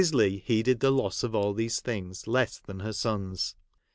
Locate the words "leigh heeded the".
0.13-0.89